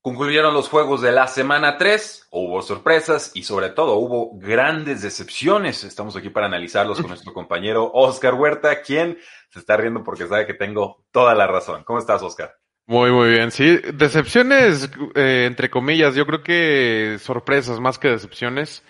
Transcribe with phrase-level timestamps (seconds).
[0.00, 5.84] Concluyeron los juegos de la semana 3, hubo sorpresas y sobre todo hubo grandes decepciones.
[5.84, 9.18] Estamos aquí para analizarlos con nuestro compañero Oscar Huerta, quien
[9.50, 11.84] se está riendo porque sabe que tengo toda la razón.
[11.84, 12.56] ¿Cómo estás, Oscar?
[12.88, 13.50] Muy, muy bien.
[13.50, 18.82] Sí, decepciones, eh, entre comillas, yo creo que sorpresas más que decepciones,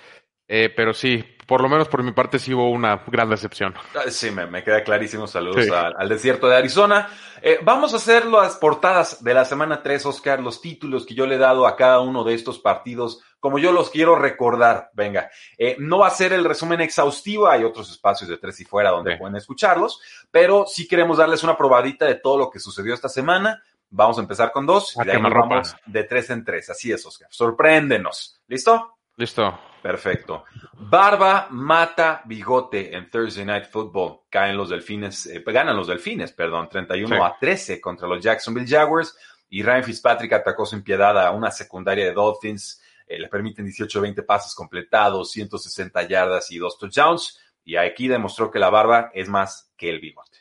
[0.47, 3.75] eh, pero sí, por lo menos por mi parte sí hubo una gran decepción.
[3.97, 5.27] Ah, sí, me, queda clarísimo.
[5.27, 5.71] Saludos sí.
[5.73, 7.09] al, al, desierto de Arizona.
[7.43, 11.27] Eh, vamos a hacer las portadas de la semana 3, Oscar, los títulos que yo
[11.27, 14.91] le he dado a cada uno de estos partidos, como yo los quiero recordar.
[14.93, 18.65] Venga, eh, no va a ser el resumen exhaustivo, hay otros espacios de tres y
[18.65, 19.19] fuera donde sí.
[19.19, 23.61] pueden escucharlos, pero sí queremos darles una probadita de todo lo que sucedió esta semana.
[23.91, 26.69] Vamos a empezar con dos, y de ahí nos vamos de tres en tres.
[26.71, 27.29] Así es, Oscar.
[27.31, 28.41] Sorpréndenos.
[28.47, 28.99] ¿Listo?
[29.17, 29.59] Listo.
[29.83, 30.45] Perfecto.
[30.75, 34.21] Barba mata bigote en Thursday Night Football.
[34.29, 37.23] Caen los delfines, eh, ganan los delfines, perdón, 31 sí.
[37.23, 39.17] a 13 contra los Jacksonville Jaguars.
[39.49, 42.83] Y Ryan Fitzpatrick atacó sin piedad a una secundaria de Dolphins.
[43.07, 47.41] Eh, le permiten 18-20 pases completados, 160 yardas y dos touchdowns.
[47.65, 50.39] Y aquí demostró que la barba es más que el bigote.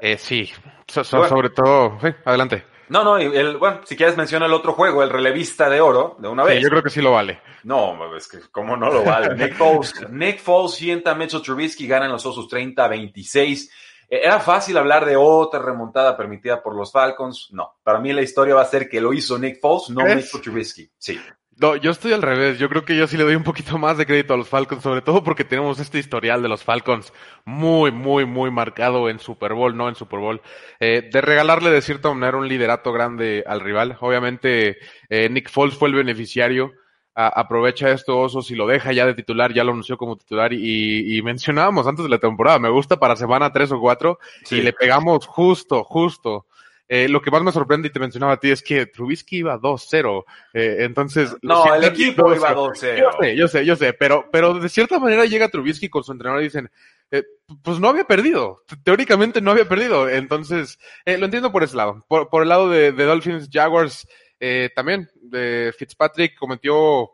[0.00, 0.50] Eh, sí,
[0.86, 1.28] so, so, bueno.
[1.28, 2.64] sobre todo, sí, adelante.
[2.90, 6.28] No, no, el, bueno, si quieres menciona el otro juego, el relevista de oro, de
[6.28, 6.60] una vez.
[6.60, 7.40] Yo creo que sí lo vale.
[7.62, 9.36] No, es que cómo no lo vale.
[9.36, 13.70] Nick Foles, Nick Foles sienta a Mitchell Trubisky, ganan los Osos 30-26.
[14.08, 17.48] ¿Era fácil hablar de otra remontada permitida por los Falcons?
[17.52, 17.76] No.
[17.84, 20.90] Para mí la historia va a ser que lo hizo Nick Foles, no Mitchell Trubisky.
[20.98, 21.20] Sí.
[21.60, 22.58] No, yo estoy al revés.
[22.58, 24.82] Yo creo que yo sí le doy un poquito más de crédito a los Falcons,
[24.82, 27.12] sobre todo porque tenemos este historial de los Falcons
[27.44, 30.40] muy, muy, muy marcado en Super Bowl, no en Super Bowl,
[30.80, 33.98] eh, de regalarle de cierta manera un liderato grande al rival.
[34.00, 34.78] Obviamente,
[35.10, 36.72] eh, Nick Foles fue el beneficiario.
[37.14, 40.54] A, aprovecha esto Osos y lo deja ya de titular, ya lo anunció como titular
[40.54, 44.56] y, y mencionábamos antes de la temporada, me gusta para semana 3 o 4 sí.
[44.56, 46.46] y le pegamos justo, justo.
[46.92, 49.56] Eh, lo que más me sorprende y te mencionaba a ti es que Trubisky iba
[49.56, 50.24] 2-0.
[50.52, 51.36] Eh, entonces.
[51.40, 52.98] No, el equipo iba 2-0.
[52.98, 53.92] Yo sé, yo sé, yo sé.
[53.92, 56.68] Pero, pero de cierta manera llega Trubisky con su entrenador y dicen,
[57.12, 57.22] eh,
[57.62, 58.64] pues no había perdido.
[58.82, 60.08] Teóricamente no había perdido.
[60.08, 62.04] Entonces, lo entiendo por ese lado.
[62.08, 64.08] Por, por el lado de, de Dolphins Jaguars,
[64.40, 67.08] eh, también, de Fitzpatrick cometió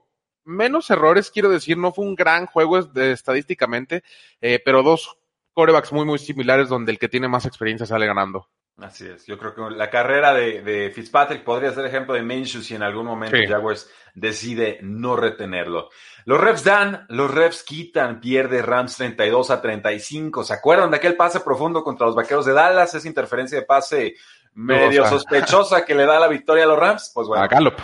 [0.45, 1.77] menos errores, quiero decir.
[1.77, 4.03] No fue un gran juego de, estadísticamente,
[4.41, 5.19] pero dos
[5.53, 8.49] corebacks muy, muy similares donde el que tiene más experiencia sale ganando.
[8.79, 12.61] Así es, yo creo que la carrera de, de Fitzpatrick podría ser ejemplo de Minshew
[12.61, 13.47] si en algún momento sí.
[13.47, 15.89] Jaguars decide no retenerlo.
[16.27, 20.45] Los refs dan, los refs quitan, pierde Rams 32 a 35.
[20.45, 22.95] ¿Se acuerdan de aquel pase profundo contra los Vaqueros de Dallas?
[22.95, 24.15] Esa interferencia de pase
[24.53, 27.13] medio sospechosa que le da la victoria a los Rams.
[27.15, 27.75] Pues bueno, a Gallup.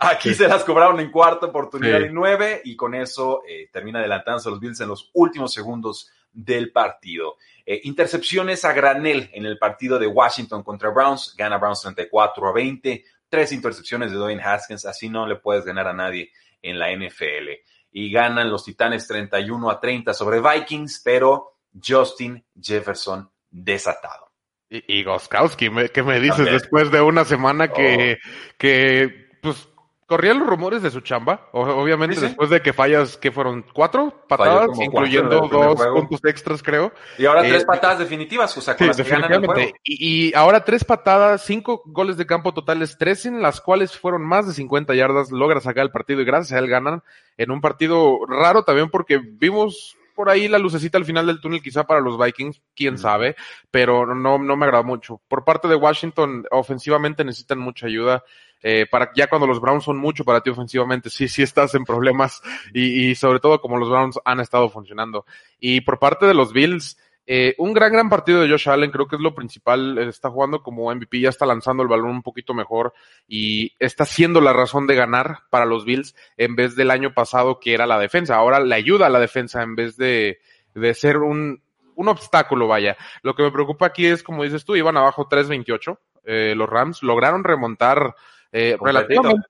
[0.00, 2.04] aquí se las cobraron en cuarta oportunidad sí.
[2.06, 6.70] y nueve y con eso eh, termina adelantándose los Bills en los últimos segundos del
[6.70, 7.36] partido.
[7.70, 11.34] Eh, intercepciones a granel en el partido de Washington contra Browns.
[11.36, 13.04] Gana Browns 34 a 20.
[13.28, 14.86] Tres intercepciones de Dwayne Haskins.
[14.86, 17.50] Así no le puedes ganar a nadie en la NFL.
[17.92, 24.32] Y ganan los Titanes 31 a 30 sobre Vikings, pero Justin Jefferson desatado.
[24.70, 28.54] Y, y Goskowski, ¿qué me dices después de una semana que, oh.
[28.56, 29.68] que pues
[30.08, 34.70] corrían los rumores de su chamba, obviamente después de que fallas, que fueron cuatro patadas,
[34.80, 36.92] incluyendo dos puntos extras, creo.
[37.18, 39.70] Y ahora eh, tres patadas definitivas, o sea, con sí, las que ganan el juego.
[39.84, 44.22] Y, y, ahora tres patadas, cinco goles de campo totales, tres en las cuales fueron
[44.22, 47.02] más de 50 yardas, logra sacar el partido y gracias a él ganan
[47.36, 51.62] en un partido raro también porque vimos por ahí la lucecita al final del túnel
[51.62, 52.98] quizá para los Vikings, quién mm.
[52.98, 53.36] sabe,
[53.70, 55.20] pero no, no me agrada mucho.
[55.28, 58.24] Por parte de Washington, ofensivamente necesitan mucha ayuda.
[58.62, 61.84] Eh, para ya cuando los Browns son mucho para ti ofensivamente, sí, sí estás en
[61.84, 62.42] problemas
[62.74, 65.24] y, y sobre todo como los Browns han estado funcionando.
[65.60, 66.96] Y por parte de los Bills,
[67.30, 69.98] eh, un gran, gran partido de Josh Allen, creo que es lo principal.
[69.98, 72.94] Está jugando como MVP, ya está lanzando el balón un poquito mejor
[73.28, 77.60] y está siendo la razón de ganar para los Bills en vez del año pasado
[77.60, 78.36] que era la defensa.
[78.36, 80.38] Ahora le ayuda a la defensa en vez de,
[80.74, 81.62] de ser un,
[81.96, 82.96] un obstáculo, vaya.
[83.22, 87.02] Lo que me preocupa aquí es, como dices tú, iban abajo 3-28 eh, los Rams,
[87.02, 88.14] lograron remontar
[88.52, 88.76] eh,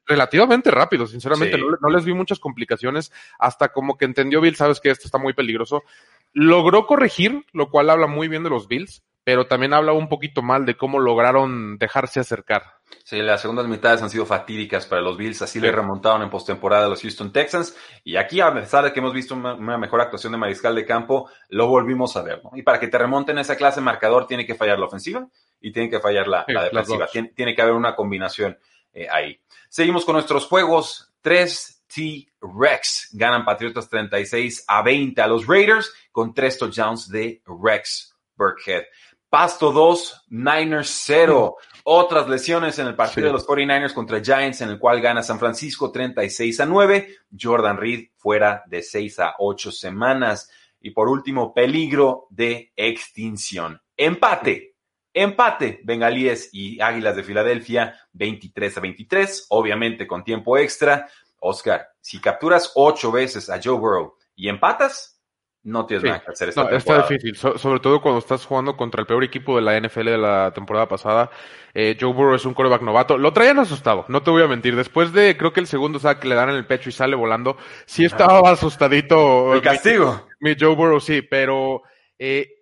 [0.07, 1.59] relativamente, rápido, sinceramente.
[1.59, 5.35] No, les vi muchas complicaciones hasta como que entendió Bill, sabes que esto está muy
[5.35, 5.83] peligroso.
[6.33, 10.43] Logró corregir, lo cual habla muy bien de los Bills, pero también habla un poquito
[10.43, 12.79] mal de cómo lograron dejarse acercar.
[13.05, 16.87] Sí, las segundas mitades han sido fatídicas para los Bills, así le remontaron en postemporada
[16.87, 17.77] a los Houston Texans.
[18.05, 21.31] Y aquí, a pesar de que hemos visto una, mejor actuación de mariscal de campo,
[21.49, 22.43] lo volvimos a ver.
[22.55, 25.27] Y para que te remonten esa clase marcador, tiene que fallar la ofensiva
[25.61, 27.07] y tiene que fallar la, defensiva.
[27.35, 28.59] Tiene, que haber una combinación
[29.03, 29.41] eh, ahí.
[29.69, 31.13] Seguimos con nuestros juegos.
[31.21, 38.15] 3 T-Rex ganan Patriotas 36 a 20 a los Raiders con tres touchdowns de Rex
[38.37, 38.85] Burkhead.
[39.31, 41.57] Pasto 2, Niners 0.
[41.85, 45.39] Otras lesiones en el partido de los 49ers contra Giants, en el cual gana San
[45.39, 47.17] Francisco 36 a 9.
[47.39, 50.51] Jordan Reed fuera de 6 a 8 semanas.
[50.81, 53.81] Y por último, peligro de extinción.
[53.97, 54.68] Empate.
[55.23, 55.81] Empate.
[55.85, 59.47] Bengalíes y Águilas de Filadelfia 23 a 23.
[59.51, 61.09] Obviamente con tiempo extra.
[61.41, 65.21] Oscar, si capturas ocho veces a Joe Burrow y empatas,
[65.63, 69.01] no tienes nada que hacer esta no, Está difícil, sobre todo cuando estás jugando contra
[69.01, 71.31] el peor equipo de la NFL de la temporada pasada.
[71.75, 73.19] Eh, Joe Burrow es un coreback novato.
[73.19, 74.77] Lo traían asustado, no te voy a mentir.
[74.77, 77.57] Después de, creo que el segundo sack le dan en el pecho y sale volando,
[77.87, 79.55] sí estaba asustadito.
[79.55, 80.29] El castigo.
[80.41, 81.83] Mi, Joe Burrow, sí, pero
[82.19, 82.58] eh,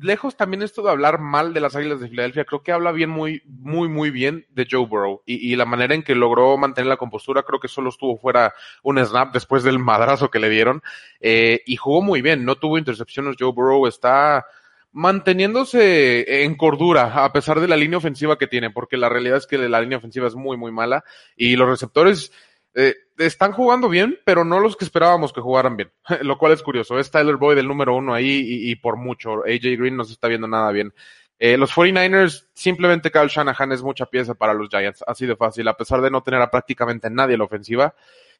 [0.00, 3.10] lejos también esto de hablar mal de las Águilas de Filadelfia, creo que habla bien,
[3.10, 5.22] muy, muy, muy bien de Joe Burrow.
[5.26, 9.04] Y, la manera en que logró mantener la compostura, creo que solo estuvo fuera un
[9.04, 10.82] snap después del madrazo que le dieron.
[11.20, 13.36] Eh, y jugó muy bien, no tuvo intercepciones.
[13.38, 14.46] Joe Burrow, está
[14.92, 19.46] manteniéndose en cordura a pesar de la línea ofensiva que tiene, porque la realidad es
[19.46, 21.04] que la línea ofensiva es muy, muy mala.
[21.36, 22.32] Y los receptores
[22.74, 25.92] eh, están jugando bien, pero no los que esperábamos que jugaran bien,
[26.22, 26.98] lo cual es curioso.
[26.98, 29.44] Es Tyler Boyd el número uno ahí y, por mucho.
[29.44, 30.92] AJ Green no se está viendo nada bien.
[31.38, 35.66] Eh, los 49ers, simplemente Kyle Shanahan es mucha pieza para los Giants, así de fácil.
[35.68, 37.94] A pesar de no tener a prácticamente nadie en la ofensiva,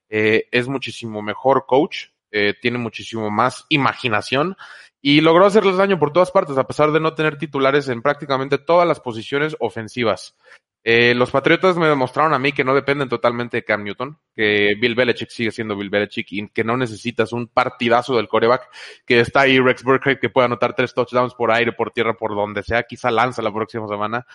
[0.08, 4.56] eh, es muchísimo mejor coach, eh, tiene muchísimo más imaginación
[5.00, 8.58] y logró hacerles daño por todas partes, a pesar de no tener titulares en prácticamente
[8.58, 10.37] todas las posiciones ofensivas.
[10.84, 14.75] Eh, los Patriotas me demostraron a mí que no dependen totalmente de Cam Newton, que
[14.81, 18.69] Bill Belichick sigue siendo Bill Belichick y que no necesitas un partidazo del coreback,
[19.06, 22.34] que está ahí Rex Burkhead que puede anotar tres touchdowns por aire, por tierra, por
[22.34, 24.26] donde sea, quizá lanza la próxima semana.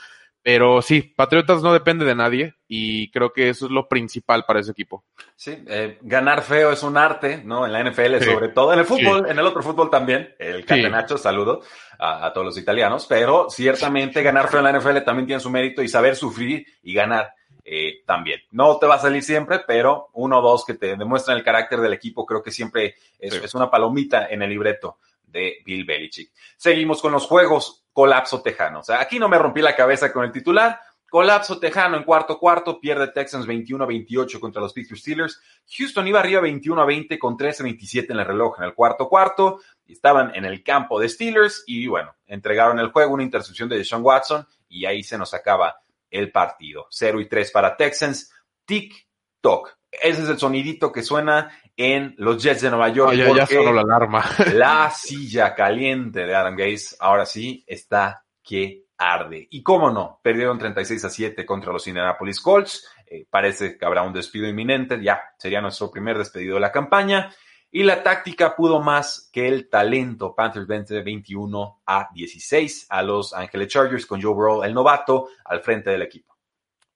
[0.48, 4.62] Pero sí, Patriotas no depende de nadie y creo que eso es lo principal para
[4.62, 5.04] ese equipo.
[5.36, 7.66] Sí, eh, ganar feo es un arte, ¿no?
[7.66, 11.18] En la NFL sobre todo, en el fútbol, en el otro fútbol también, el Catenacho,
[11.18, 11.64] saludo
[12.00, 15.84] a, todos los italianos, pero ciertamente ganar feo en la NFL también tiene su mérito
[15.84, 17.34] y saber sufrir y ganar
[17.66, 18.40] eh, también.
[18.52, 21.82] No te va a salir siempre, pero uno o dos que te demuestran el carácter
[21.82, 26.32] del equipo creo que siempre es, es una palomita en el libreto de Bill Belichick.
[26.56, 28.82] Seguimos con los juegos colapso tejano.
[28.82, 30.80] O sea, aquí no me rompí la cabeza con el titular.
[31.10, 35.42] Colapso tejano en cuarto cuarto, pierde Texans 21 a 28 contra los Pittsburgh Steelers.
[35.76, 38.76] Houston iba arriba 21 a 20 con 13 a 27 en el reloj en el
[38.76, 39.62] cuarto cuarto.
[39.88, 44.06] Estaban en el campo de Steelers y bueno, entregaron el juego, una intercepción de Deshaun
[44.06, 46.86] Watson y ahí se nos acaba el partido.
[46.92, 48.32] 0 y 3 para Texans.
[48.64, 49.08] Tic
[49.42, 49.76] toc.
[50.02, 53.14] Ese es el sonidito que suena en los Jets de Nueva York.
[53.14, 54.24] ya, sonó la alarma.
[54.54, 59.48] la silla caliente de Adam Gates ahora sí está que arde.
[59.52, 62.88] Y cómo no, perdieron 36 a 7 contra los Indianapolis Colts.
[63.06, 65.01] Eh, parece que habrá un despido inminente.
[65.01, 67.34] Ya sería nuestro primer despedido de la campaña.
[67.70, 70.34] Y la táctica pudo más que el talento.
[70.34, 75.62] Panthers vence 21 a 16 a los Angeles Chargers con Joe Burrow, el novato, al
[75.62, 76.37] frente del equipo.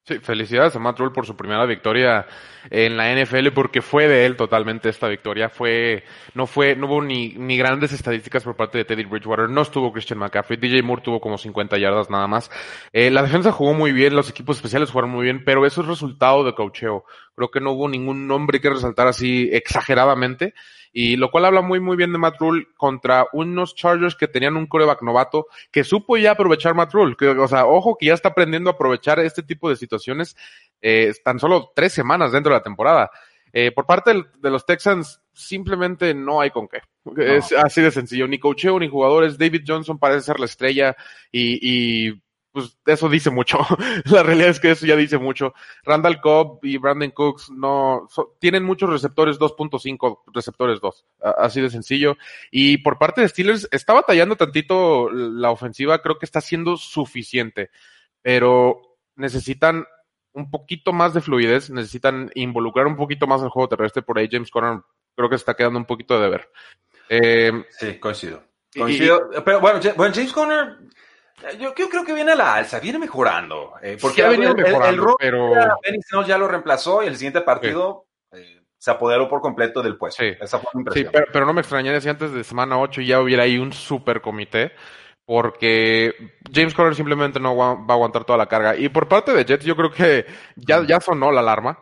[0.04, 2.26] Sí, felicidades a Matt Rule por su primera victoria
[2.70, 5.48] en la NFL porque fue de él totalmente esta victoria.
[5.48, 6.02] Fue,
[6.34, 9.48] no fue, no hubo ni, grandes estadísticas por parte de Teddy Bridgewater.
[9.48, 10.58] No estuvo Christian McCaffrey.
[10.58, 12.50] DJ Moore tuvo como 50 yardas nada más.
[12.92, 15.86] Eh, la defensa jugó muy bien, los equipos especiales jugaron muy bien, pero eso es
[15.86, 17.04] resultado de cocheo.
[17.34, 20.54] Creo que no hubo ningún nombre que resaltar así exageradamente
[20.92, 24.56] y lo cual habla muy muy bien de Matt Rule contra unos Chargers que tenían
[24.56, 28.14] un coreback novato que supo ya aprovechar Matt Rule, que, o sea, ojo que ya
[28.14, 30.36] está aprendiendo a aprovechar este tipo de situaciones
[30.82, 33.10] eh, tan solo tres semanas dentro de la temporada.
[33.54, 36.80] Eh, por parte de los Texans, simplemente no hay con qué.
[37.18, 38.26] Es así de sencillo.
[38.26, 39.36] Ni cocheo ni jugadores.
[39.36, 40.96] David Johnson parece ser la estrella
[41.30, 41.58] y,
[42.08, 42.22] y
[42.52, 43.58] pues eso dice mucho.
[44.04, 45.54] la realidad es que eso ya dice mucho.
[45.84, 48.06] Randall Cobb y Brandon Cooks no
[48.38, 51.06] tienen muchos receptores 2.5, receptores 2,
[51.38, 52.16] así de sencillo.
[52.50, 57.70] Y por parte de Steelers está batallando tantito la ofensiva, creo que está siendo suficiente,
[58.20, 59.86] pero necesitan
[60.34, 64.28] un poquito más de fluidez, necesitan involucrar un poquito más el juego terrestre por ahí
[64.30, 64.80] James Conner
[65.14, 66.50] creo que se está quedando un poquito de ver.
[67.08, 68.42] Eh, sí, coincido.
[68.74, 70.78] Coincido, pero bueno, bueno, James Conner
[71.58, 73.74] Yo, creo que viene a la alza, viene mejorando.
[73.82, 75.54] Eh, porque ha venido mejorando, el, pero...
[75.54, 80.22] Ya, ya lo reemplazó y el siguiente partido eh, se apoderó por completo del puesto.
[80.22, 83.44] Sí, Esa fue sí pero, no me extrañaría si antes de semana 8 ya hubiera
[83.44, 84.72] ahí un super comité
[85.24, 86.14] porque
[86.52, 88.76] James Conner simplemente no va a aguantar toda la carga.
[88.76, 91.78] Y por parte de Jets, yo creo que ya, ya sonó la alarma.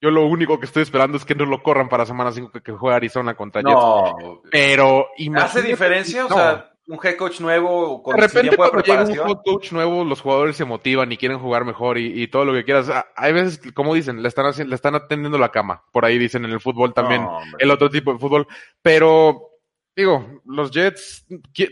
[0.00, 2.72] Yo lo único que estoy esperando es que no lo corran para semana 5 que,
[2.72, 3.74] juegue Arizona contra Jets.
[3.74, 4.42] No.
[4.50, 6.26] Pero ¿Hace diferencia?
[6.26, 10.04] O sea, un head coach nuevo con de repente cuando llega un head coach nuevo
[10.04, 13.32] los jugadores se motivan y quieren jugar mejor y, todo lo que quieras ah, hay
[13.32, 16.50] veces como dicen le están haciendo, le están atendiendo la cama por ahí dicen en
[16.50, 17.26] el fútbol también
[17.58, 18.46] el otro tipo de fútbol
[18.82, 19.48] pero
[19.94, 21.26] Digo, los Jets,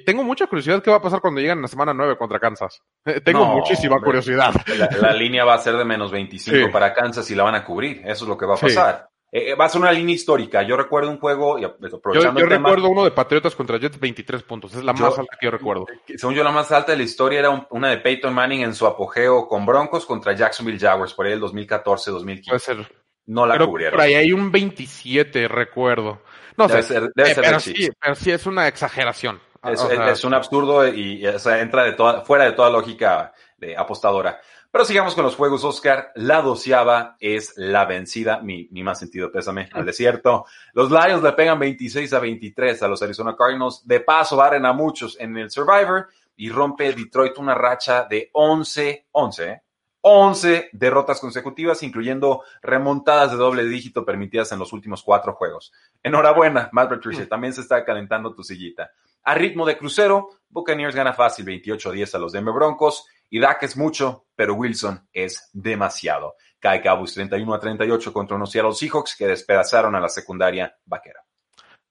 [0.04, 2.82] tengo mucha curiosidad qué va a pasar cuando llegan en la semana 9 contra Kansas.
[3.06, 4.54] Eh, tengo muchísima curiosidad.
[5.00, 8.02] La, línea va a ser de menos 25 para Kansas y la van a cubrir.
[8.04, 9.08] Eso es lo que va a pasar.
[9.32, 10.62] Eh, va a ser una línea histórica.
[10.62, 14.42] Yo recuerdo un juego, y aprovechando Yo, yo recuerdo uno de Patriotas contra Jets, 23
[14.42, 14.74] puntos.
[14.74, 15.86] Es la más alta que yo recuerdo.
[16.16, 18.86] Según yo, la más alta de la historia era una de Peyton Manning en su
[18.86, 22.46] apogeo con Broncos contra Jacksonville Jaguars, por ahí el 2014-2015.
[22.48, 22.92] Puede ser.
[23.26, 23.96] No la cubrieron.
[23.96, 26.22] Por ahí hay un 27, recuerdo.
[26.56, 29.40] No debe sé, ser, debe eh, ser pero, sí, pero, sí, es una exageración.
[29.62, 33.76] Es, es un absurdo y o sea, entra de toda, fuera de toda lógica de
[33.76, 34.40] apostadora.
[34.72, 36.12] Pero sigamos con los juegos, Oscar.
[36.14, 40.46] La doceava es la vencida, mi, mi más sentido pésame, al desierto.
[40.74, 43.86] Los Lions le pegan 26 a 23 a los Arizona Cardinals.
[43.86, 49.08] De paso, barren a muchos en el Survivor y rompe Detroit una racha de 11,
[49.10, 49.62] 11, ¿eh?
[50.02, 55.72] 11 derrotas consecutivas, incluyendo remontadas de doble dígito permitidas en los últimos cuatro juegos.
[56.02, 58.90] Enhorabuena, Matt Patricia, también se está calentando tu sillita.
[59.24, 63.76] A ritmo de crucero, Buccaneers gana fácil 28-10 a los Denver Broncos y Dak es
[63.76, 66.34] mucho, pero Wilson es demasiado.
[66.58, 71.24] Cae Cabus 31 38 contra unos Seattle Seahawks que despedazaron a la secundaria vaquera.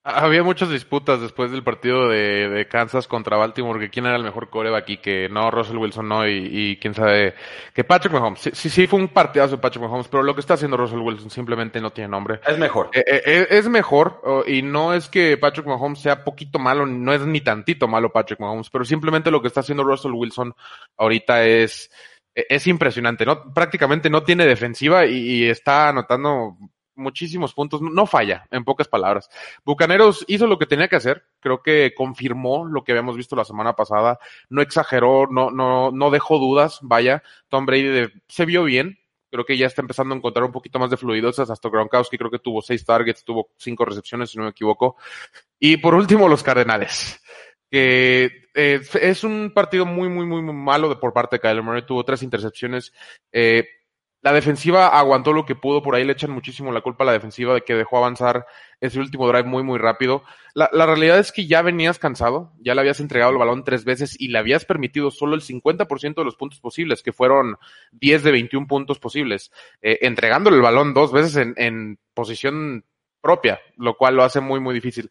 [0.02, 4.48] Había muchas disputas después del partido de, Kansas contra Baltimore, que quién era el mejor
[4.48, 7.34] coreback aquí, que no, Russell Wilson no, y, quién sabe,
[7.74, 8.48] que Patrick Mahomes.
[8.54, 11.28] Sí, sí, fue un partidazo de Patrick Mahomes, pero lo que está haciendo Russell Wilson
[11.28, 12.40] simplemente no tiene nombre.
[12.46, 12.88] Es mejor.
[12.94, 17.12] Eh, eh, eh, es mejor, y no es que Patrick Mahomes sea poquito malo, no
[17.12, 20.54] es ni tantito malo Patrick Mahomes, pero simplemente lo que está haciendo Russell Wilson
[20.96, 21.90] ahorita es,
[22.34, 23.52] es impresionante, ¿no?
[23.52, 26.56] Prácticamente no tiene defensiva y está anotando
[27.00, 29.28] muchísimos puntos, no falla, en pocas palabras.
[29.64, 33.44] Bucaneros hizo lo que tenía que hacer, creo que confirmó lo que habíamos visto la
[33.44, 38.98] semana pasada, no exageró, no, no, no dejó dudas, vaya, Tom Brady se vio bien,
[39.30, 42.30] creo que ya está empezando a encontrar un poquito más de fluidos, hasta Gronkowski creo
[42.30, 44.96] que tuvo seis targets, tuvo cinco recepciones, si no me equivoco.
[45.58, 47.20] Y por último, los Cardenales
[47.70, 51.62] que eh, es un partido muy, muy, muy, muy malo de, por parte de Kyler
[51.62, 51.86] Murray.
[51.86, 52.92] Tuvo tres intercepciones.
[53.32, 53.64] Eh,
[54.22, 57.12] la defensiva aguantó lo que pudo, por ahí le echan muchísimo la culpa a la
[57.12, 58.46] defensiva de que dejó avanzar
[58.80, 60.22] ese último drive muy, muy rápido.
[60.54, 63.84] La, la, realidad es que ya venías cansado, ya le habías entregado el balón tres
[63.84, 67.56] veces y le habías permitido solo el 50% de los puntos posibles, que fueron
[67.92, 72.84] 10 de 21 puntos posibles, eh, entregándole el balón dos veces en, en posición
[73.22, 75.08] propia, lo cual lo hace muy, muy difícil.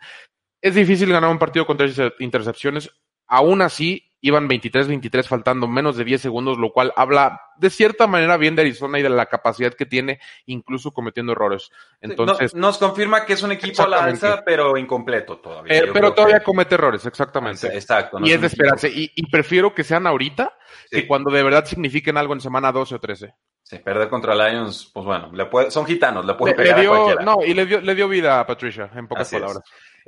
[0.61, 2.91] Es difícil ganar un partido con tres intercepciones,
[3.27, 8.37] aún así iban 23-23 faltando menos de 10 segundos, lo cual habla de cierta manera
[8.37, 11.71] bien de Arizona y de la capacidad que tiene, incluso cometiendo errores.
[12.01, 15.77] Entonces, nos confirma que es un equipo a la alza, pero incompleto todavía.
[15.77, 17.67] Eh, pero todavía comete errores, exactamente.
[17.67, 18.17] Exacto.
[18.23, 18.89] y es, de esperarse.
[18.93, 20.53] Y, prefiero que sean ahorita
[20.89, 23.33] que cuando de verdad signifiquen algo en semana 12 o 13.
[23.61, 26.97] Sí, perder contra Lions, pues bueno, le puede, son gitanos, le puede pegar dio, a
[26.97, 27.23] cualquiera.
[27.23, 29.61] No, y le dio, le dio vida a Patricia, en pocas palabras.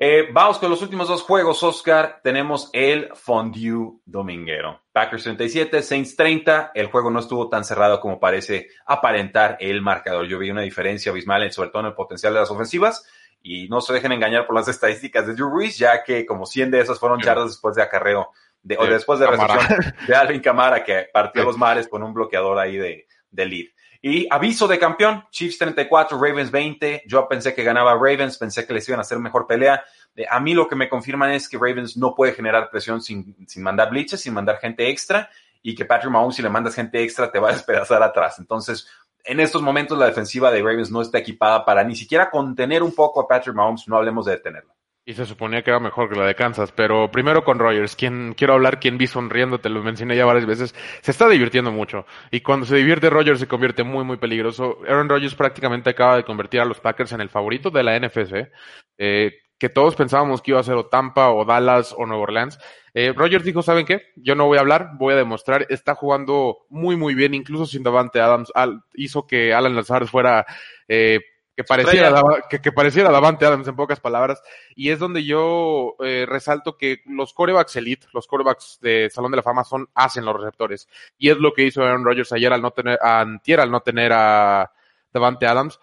[0.03, 2.21] Eh, vamos con los últimos dos juegos, Oscar.
[2.23, 4.81] Tenemos el Fondue Dominguero.
[4.91, 6.71] Packers 37, Saints 30.
[6.73, 10.25] El juego no estuvo tan cerrado como parece aparentar el marcador.
[10.25, 13.05] Yo vi una diferencia abismal, sobre todo en el potencial de las ofensivas.
[13.43, 16.71] Y no se dejen engañar por las estadísticas de Drew Brees, ya que como 100
[16.71, 18.31] de esas fueron yardas después de acarreo,
[18.63, 22.57] de, o después de recepción de Alvin Camara, que partió los mares con un bloqueador
[22.57, 23.65] ahí de, de lead.
[24.03, 27.03] Y aviso de campeón, Chiefs 34, Ravens 20.
[27.05, 29.83] Yo pensé que ganaba Ravens, pensé que les iban a hacer mejor pelea.
[30.15, 33.35] Eh, a mí lo que me confirman es que Ravens no puede generar presión sin,
[33.47, 35.29] sin mandar blitzes, sin mandar gente extra,
[35.61, 38.39] y que Patrick Mahomes, si le mandas gente extra, te va a despedazar atrás.
[38.39, 38.87] Entonces,
[39.23, 42.95] en estos momentos la defensiva de Ravens no está equipada para ni siquiera contener un
[42.95, 44.73] poco a Patrick Mahomes, no hablemos de detenerlo.
[45.11, 48.33] Y se suponía que era mejor que la de Kansas, pero primero con Rogers, quien
[48.33, 52.05] quiero hablar, quien vi sonriendo, te lo mencioné ya varias veces, se está divirtiendo mucho.
[52.31, 54.77] Y cuando se divierte Rogers se convierte muy, muy peligroso.
[54.87, 58.53] Aaron Rodgers prácticamente acaba de convertir a los Packers en el favorito de la NFC,
[58.97, 62.57] eh, que todos pensábamos que iba a ser o Tampa o Dallas o Nueva Orleans.
[62.93, 64.13] Eh, Rogers dijo, ¿saben qué?
[64.15, 67.83] Yo no voy a hablar, voy a demostrar, está jugando muy, muy bien, incluso sin
[67.83, 68.49] Davante Adams,
[68.93, 70.45] hizo que Alan Lazar fuera...
[70.87, 71.19] Eh,
[71.55, 74.41] que pareciera, que, que, pareciera Davante Adams en pocas palabras,
[74.75, 79.37] y es donde yo eh, resalto que los corebacks elite, los corebacks de Salón de
[79.37, 82.61] la Fama son, hacen los receptores, y es lo que hizo Aaron Rodgers ayer al
[82.61, 84.71] no tener, antier al no tener a
[85.13, 85.79] Davante Adams,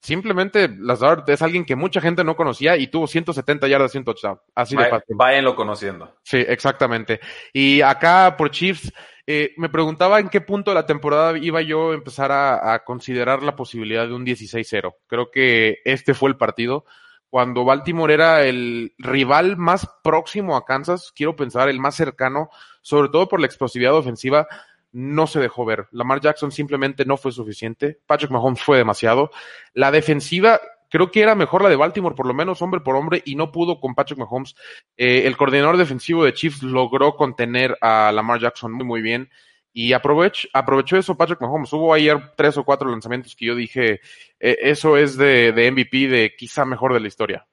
[0.00, 4.04] simplemente Lazard es alguien que mucha gente no conocía y tuvo 170 yardas y un
[4.04, 4.40] touchdown.
[4.54, 5.16] Así de fácil.
[5.16, 6.16] Váyanlo conociendo.
[6.22, 7.20] Sí, exactamente.
[7.52, 8.92] Y acá por Chiefs,
[9.30, 13.42] eh, me preguntaba en qué punto de la temporada iba yo a empezar a, considerar
[13.42, 14.94] la posibilidad de un 16-0.
[15.06, 16.86] Creo que este fue el partido.
[17.28, 22.48] Cuando Baltimore era el rival más próximo a Kansas, quiero pensar el más cercano,
[22.80, 24.48] sobre todo por la explosividad ofensiva,
[24.92, 25.88] no se dejó ver.
[25.90, 28.00] Lamar Jackson simplemente no fue suficiente.
[28.06, 29.30] Patrick Mahomes fue demasiado.
[29.74, 33.22] La defensiva creo que era mejor la de Baltimore, por lo menos hombre por hombre,
[33.24, 34.54] y no pudo con Patrick Mahomes.
[34.96, 39.30] Eh, el coordinador defensivo de Chiefs logró contener a Lamar Jackson muy, muy bien.
[39.72, 41.72] Y aprovechó, eso Patrick Mahomes.
[41.72, 44.00] Hubo ayer tres o cuatro lanzamientos que yo dije,
[44.40, 47.47] eh, eso es de, de MVP de quizá mejor de la historia.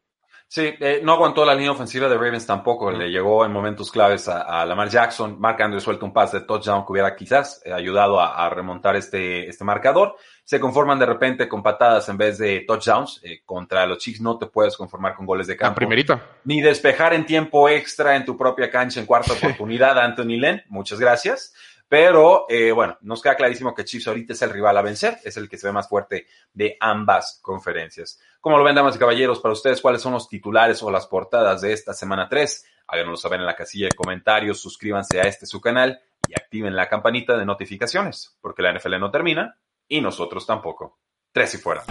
[0.48, 2.92] Sí, eh, no aguantó la línea ofensiva de Ravens tampoco.
[2.92, 5.40] Le llegó en momentos claves a, Lamar Jackson.
[5.40, 9.50] Mark Andrews suelta un pase de touchdown que hubiera quizás eh, ayudado a, remontar este,
[9.50, 10.16] este marcador.
[10.44, 13.20] Se conforman de repente con patadas en vez de touchdowns.
[13.24, 15.76] Eh, contra los Chiefs no te puedes conformar con goles de campo.
[15.76, 16.22] primerita.
[16.46, 20.62] Ni despejar en tiempo extra en tu propia cancha en cuarta oportunidad Anthony Lynn.
[20.70, 21.54] Muchas gracias.
[21.88, 25.38] Pero eh, bueno, nos queda clarísimo que Chiefs ahorita es el rival a vencer, es
[25.38, 28.20] el que se ve más fuerte de ambas conferencias.
[28.42, 31.62] Como lo ven, damas y caballeros, para ustedes, ¿cuáles son los titulares o las portadas
[31.62, 32.66] de esta semana 3?
[32.88, 36.90] Háganoslo saber en la casilla de comentarios, suscríbanse a este su canal y activen la
[36.90, 41.00] campanita de notificaciones, porque la NFL no termina y nosotros tampoco.
[41.32, 41.84] Tres y fuera.